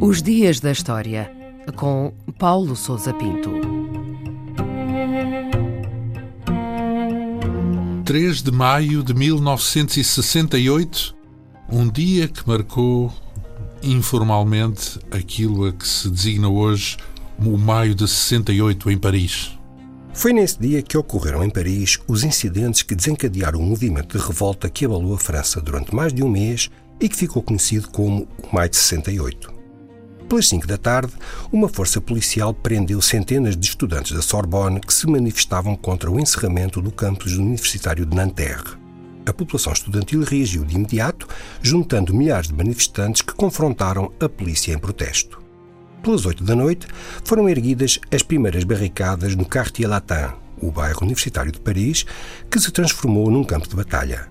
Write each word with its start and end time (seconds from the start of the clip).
Os 0.00 0.20
Dias 0.20 0.60
da 0.60 0.72
História, 0.72 1.32
com 1.76 2.12
Paulo 2.38 2.76
Souza 2.76 3.14
Pinto. 3.14 3.50
3 8.04 8.42
de 8.42 8.50
maio 8.50 9.02
de 9.02 9.14
1968, 9.14 11.16
um 11.70 11.88
dia 11.88 12.28
que 12.28 12.46
marcou 12.46 13.10
informalmente 13.82 14.98
aquilo 15.10 15.66
a 15.66 15.72
que 15.72 15.88
se 15.88 16.10
designa 16.10 16.48
hoje 16.48 16.98
o 17.38 17.56
Maio 17.56 17.94
de 17.94 18.06
68 18.06 18.90
em 18.90 18.98
Paris. 18.98 19.61
Foi 20.14 20.32
nesse 20.32 20.60
dia 20.60 20.82
que 20.82 20.96
ocorreram 20.96 21.42
em 21.42 21.48
Paris 21.48 21.98
os 22.06 22.22
incidentes 22.22 22.82
que 22.82 22.94
desencadearam 22.94 23.58
um 23.58 23.64
movimento 23.64 24.18
de 24.18 24.24
revolta 24.24 24.68
que 24.68 24.84
abalou 24.84 25.14
a 25.14 25.18
França 25.18 25.60
durante 25.60 25.94
mais 25.94 26.12
de 26.12 26.22
um 26.22 26.28
mês 26.28 26.70
e 27.00 27.08
que 27.08 27.16
ficou 27.16 27.42
conhecido 27.42 27.88
como 27.88 28.28
o 28.42 28.54
Maio 28.54 28.68
de 28.68 28.76
68. 28.76 29.52
Pelas 30.28 30.48
5 30.48 30.66
da 30.66 30.76
tarde, 30.76 31.12
uma 31.50 31.68
força 31.68 32.00
policial 32.00 32.54
prendeu 32.54 33.00
centenas 33.00 33.56
de 33.56 33.66
estudantes 33.66 34.12
da 34.12 34.22
Sorbonne 34.22 34.80
que 34.80 34.94
se 34.94 35.06
manifestavam 35.06 35.74
contra 35.74 36.10
o 36.10 36.20
encerramento 36.20 36.80
do 36.80 36.92
campus 36.92 37.32
universitário 37.32 38.06
de 38.06 38.14
Nanterre. 38.14 38.76
A 39.26 39.32
população 39.32 39.72
estudantil 39.72 40.22
reagiu 40.22 40.64
de 40.64 40.74
imediato, 40.74 41.26
juntando 41.62 42.14
milhares 42.14 42.48
de 42.48 42.54
manifestantes 42.54 43.22
que 43.22 43.34
confrontaram 43.34 44.12
a 44.20 44.28
polícia 44.28 44.72
em 44.72 44.78
protesto. 44.78 45.41
Pelas 46.02 46.26
8 46.26 46.42
da 46.42 46.56
noite, 46.56 46.88
foram 47.24 47.48
erguidas 47.48 48.00
as 48.10 48.24
primeiras 48.24 48.64
barricadas 48.64 49.36
no 49.36 49.44
Quartier 49.44 49.88
Latin, 49.88 50.34
o 50.60 50.70
bairro 50.72 51.02
universitário 51.02 51.52
de 51.52 51.60
Paris, 51.60 52.04
que 52.50 52.58
se 52.58 52.72
transformou 52.72 53.30
num 53.30 53.44
campo 53.44 53.68
de 53.68 53.76
batalha. 53.76 54.28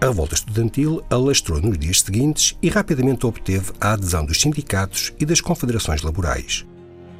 A 0.00 0.06
revolta 0.06 0.34
estudantil 0.34 1.02
alastrou 1.10 1.60
nos 1.60 1.76
dias 1.76 2.00
seguintes 2.00 2.56
e 2.62 2.68
rapidamente 2.68 3.26
obteve 3.26 3.72
a 3.80 3.92
adesão 3.92 4.24
dos 4.24 4.40
sindicatos 4.40 5.12
e 5.18 5.26
das 5.26 5.40
confederações 5.40 6.02
laborais. 6.02 6.64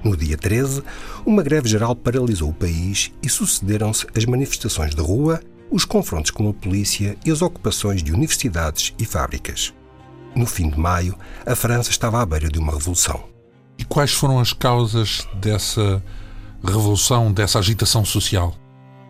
No 0.05 0.17
dia 0.17 0.37
13, 0.37 0.83
uma 1.27 1.43
greve 1.43 1.69
geral 1.69 1.95
paralisou 1.95 2.51
o 2.51 2.55
país 2.55 3.13
e 3.23 3.29
sucederam-se 3.29 4.07
as 4.17 4.25
manifestações 4.25 4.95
de 4.95 5.01
rua, 5.01 5.41
os 5.71 5.85
confrontos 5.85 6.31
com 6.31 6.49
a 6.49 6.55
polícia 6.55 7.17
e 7.25 7.31
as 7.31 7.43
ocupações 7.43 8.03
de 8.03 8.13
universidades 8.13 8.95
e 8.97 9.05
fábricas. 9.05 9.73
No 10.35 10.47
fim 10.47 10.71
de 10.71 10.79
maio, 10.79 11.17
a 11.45 11.55
França 11.55 11.91
estava 11.91 12.21
à 12.21 12.27
beira 12.27 12.49
de 12.49 12.59
uma 12.59 12.73
revolução. 12.73 13.32
E 13.83 13.85
quais 13.85 14.13
foram 14.13 14.39
as 14.39 14.53
causas 14.53 15.27
dessa 15.35 16.01
revolução, 16.65 17.33
dessa 17.33 17.59
agitação 17.59 18.05
social? 18.05 18.55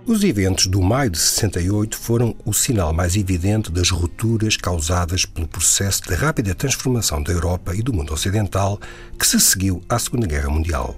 Os 0.07 0.25
eventos 0.25 0.67
do 0.67 0.81
maio 0.81 1.11
de 1.11 1.19
68 1.19 1.99
foram 1.99 2.35
o 2.43 2.55
sinal 2.55 2.91
mais 2.91 3.15
evidente 3.15 3.71
das 3.71 3.91
rupturas 3.91 4.57
causadas 4.57 5.27
pelo 5.27 5.47
processo 5.47 6.05
de 6.05 6.15
rápida 6.15 6.55
transformação 6.55 7.23
da 7.23 7.31
Europa 7.31 7.77
e 7.77 7.83
do 7.83 7.93
mundo 7.93 8.15
ocidental 8.15 8.81
que 9.19 9.27
se 9.27 9.39
seguiu 9.39 9.83
à 9.91 9.99
Segunda 9.99 10.27
Guerra 10.27 10.49
Mundial. 10.49 10.97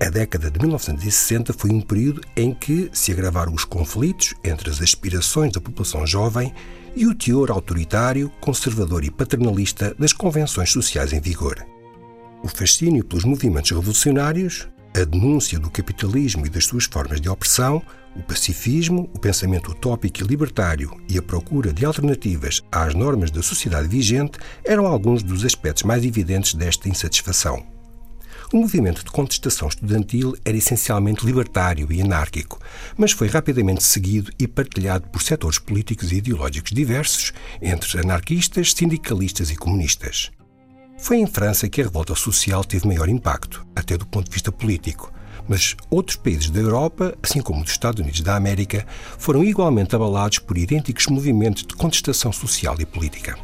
A 0.00 0.08
década 0.08 0.50
de 0.50 0.58
1960 0.58 1.52
foi 1.52 1.70
um 1.72 1.82
período 1.82 2.22
em 2.34 2.54
que 2.54 2.88
se 2.94 3.12
agravaram 3.12 3.52
os 3.52 3.66
conflitos 3.66 4.32
entre 4.42 4.70
as 4.70 4.80
aspirações 4.80 5.52
da 5.52 5.60
população 5.60 6.06
jovem 6.06 6.50
e 6.96 7.06
o 7.06 7.14
teor 7.14 7.50
autoritário, 7.50 8.32
conservador 8.40 9.04
e 9.04 9.10
paternalista 9.10 9.94
das 9.98 10.14
convenções 10.14 10.72
sociais 10.72 11.12
em 11.12 11.20
vigor. 11.20 11.75
O 12.42 12.48
fascínio 12.48 13.04
pelos 13.04 13.24
movimentos 13.24 13.70
revolucionários, 13.70 14.68
a 14.94 15.04
denúncia 15.04 15.58
do 15.58 15.70
capitalismo 15.70 16.46
e 16.46 16.50
das 16.50 16.64
suas 16.64 16.84
formas 16.84 17.20
de 17.20 17.28
opressão, 17.28 17.82
o 18.14 18.22
pacifismo, 18.22 19.10
o 19.14 19.18
pensamento 19.18 19.72
utópico 19.72 20.22
e 20.22 20.26
libertário 20.26 20.90
e 21.08 21.18
a 21.18 21.22
procura 21.22 21.72
de 21.72 21.84
alternativas 21.84 22.62
às 22.72 22.94
normas 22.94 23.30
da 23.30 23.42
sociedade 23.42 23.88
vigente 23.88 24.38
eram 24.64 24.86
alguns 24.86 25.22
dos 25.22 25.44
aspectos 25.44 25.82
mais 25.82 26.04
evidentes 26.04 26.54
desta 26.54 26.88
insatisfação. 26.88 27.64
O 28.52 28.58
movimento 28.58 29.04
de 29.04 29.10
contestação 29.10 29.68
estudantil 29.68 30.36
era 30.44 30.56
essencialmente 30.56 31.26
libertário 31.26 31.92
e 31.92 32.00
anárquico, 32.00 32.60
mas 32.96 33.10
foi 33.10 33.28
rapidamente 33.28 33.82
seguido 33.82 34.30
e 34.38 34.46
partilhado 34.46 35.08
por 35.08 35.20
setores 35.20 35.58
políticos 35.58 36.12
e 36.12 36.16
ideológicos 36.16 36.70
diversos, 36.70 37.32
entre 37.60 37.98
anarquistas, 37.98 38.72
sindicalistas 38.72 39.50
e 39.50 39.56
comunistas. 39.56 40.30
Foi 40.98 41.18
em 41.18 41.26
França 41.26 41.68
que 41.68 41.80
a 41.80 41.84
revolta 41.84 42.14
social 42.14 42.64
teve 42.64 42.86
maior 42.86 43.08
impacto, 43.08 43.66
até 43.76 43.96
do 43.96 44.06
ponto 44.06 44.26
de 44.26 44.32
vista 44.32 44.50
político, 44.50 45.12
mas 45.48 45.76
outros 45.90 46.16
países 46.16 46.50
da 46.50 46.60
Europa, 46.60 47.16
assim 47.22 47.40
como 47.40 47.62
dos 47.62 47.72
Estados 47.72 48.00
Unidos 48.00 48.20
da 48.22 48.34
América, 48.34 48.86
foram 49.18 49.44
igualmente 49.44 49.94
abalados 49.94 50.38
por 50.38 50.56
idênticos 50.56 51.06
movimentos 51.06 51.64
de 51.64 51.74
contestação 51.74 52.32
social 52.32 52.76
e 52.80 52.86
política. 52.86 53.38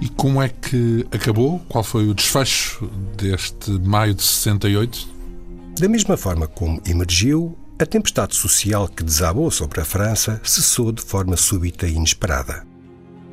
E 0.00 0.08
como 0.08 0.42
é 0.42 0.48
que 0.48 1.06
acabou? 1.10 1.58
Qual 1.68 1.82
foi 1.82 2.08
o 2.08 2.14
desfecho 2.14 2.86
deste 3.16 3.70
maio 3.70 4.14
de 4.14 4.22
68? 4.22 5.08
Da 5.78 5.88
mesma 5.88 6.16
forma 6.16 6.46
como 6.46 6.80
emergiu, 6.86 7.56
a 7.78 7.86
tempestade 7.86 8.36
social 8.36 8.86
que 8.86 9.02
desabou 9.02 9.50
sobre 9.50 9.80
a 9.80 9.84
França 9.84 10.40
cessou 10.44 10.92
de 10.92 11.02
forma 11.02 11.36
súbita 11.36 11.86
e 11.86 11.94
inesperada. 11.94 12.73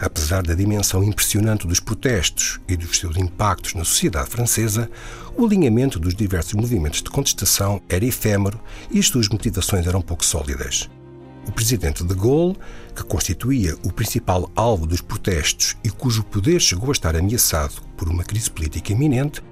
Apesar 0.01 0.41
da 0.41 0.55
dimensão 0.55 1.03
impressionante 1.03 1.67
dos 1.67 1.79
protestos 1.79 2.59
e 2.67 2.75
dos 2.75 2.97
seus 2.97 3.15
impactos 3.17 3.75
na 3.75 3.83
sociedade 3.83 4.31
francesa, 4.31 4.89
o 5.37 5.45
alinhamento 5.45 5.99
dos 5.99 6.15
diversos 6.15 6.53
movimentos 6.53 7.03
de 7.03 7.09
contestação 7.11 7.79
era 7.87 8.03
efêmero 8.03 8.59
e 8.89 8.97
as 8.97 9.05
suas 9.05 9.29
motivações 9.29 9.85
eram 9.85 10.01
pouco 10.01 10.25
sólidas. 10.25 10.89
O 11.47 11.51
presidente 11.51 12.03
de 12.03 12.15
Gaulle, 12.15 12.57
que 12.95 13.03
constituía 13.03 13.75
o 13.85 13.93
principal 13.93 14.49
alvo 14.55 14.87
dos 14.87 15.01
protestos 15.01 15.77
e 15.83 15.91
cujo 15.91 16.23
poder 16.23 16.59
chegou 16.59 16.89
a 16.89 16.93
estar 16.93 17.15
ameaçado 17.15 17.75
por 17.95 18.09
uma 18.09 18.23
crise 18.23 18.49
política 18.49 18.93
iminente, 18.93 19.43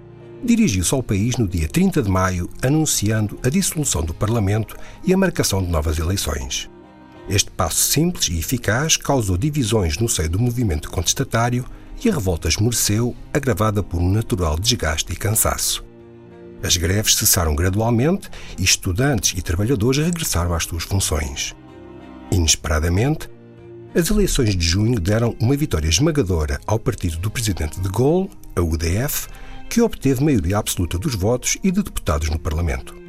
dirigiu-se 0.44 0.96
ao 0.96 1.04
país 1.04 1.38
no 1.38 1.48
dia 1.48 1.68
30 1.68 2.02
de 2.02 2.10
maio 2.10 2.50
anunciando 2.64 3.40
a 3.44 3.50
dissolução 3.50 4.04
do 4.04 4.16
Parlamento 4.16 4.76
e 5.06 5.14
a 5.14 5.18
marcação 5.18 5.62
de 5.62 5.70
novas 5.70 6.00
eleições. 6.00 6.68
Este 7.30 7.52
passo 7.52 7.78
simples 7.78 8.28
e 8.30 8.40
eficaz 8.40 8.98
causou 8.98 9.38
divisões 9.38 10.00
no 10.00 10.10
seio 10.10 10.32
do 10.32 10.40
movimento 10.40 10.90
contestatário 10.90 11.64
e 12.04 12.10
a 12.10 12.14
revolta 12.14 12.48
esmoreceu, 12.48 13.16
agravada 13.32 13.84
por 13.84 14.02
um 14.02 14.12
natural 14.12 14.58
desgaste 14.58 15.14
e 15.14 15.16
cansaço. 15.16 15.86
As 16.64 16.76
greves 16.76 17.16
cessaram 17.16 17.56
gradualmente 17.56 18.32
e 18.58 18.64
estudantes 18.64 19.38
e 19.38 19.44
trabalhadores 19.44 20.04
regressaram 20.04 20.56
às 20.56 20.64
suas 20.64 20.84
funções. 20.84 21.56
Inesperadamente, 22.32 23.30
as 23.94 24.10
eleições 24.10 24.56
de 24.56 24.68
junho 24.68 25.00
deram 25.00 25.36
uma 25.40 25.56
vitória 25.56 25.88
esmagadora 25.88 26.60
ao 26.66 26.80
partido 26.80 27.18
do 27.18 27.30
presidente 27.30 27.80
de 27.80 27.90
Gaulle, 27.90 28.32
a 28.56 28.62
UDF, 28.62 29.28
que 29.70 29.82
obteve 29.82 30.24
maioria 30.24 30.58
absoluta 30.58 30.98
dos 30.98 31.14
votos 31.14 31.58
e 31.64 31.70
de 31.70 31.84
deputados 31.84 32.30
no 32.30 32.40
Parlamento. 32.40 33.09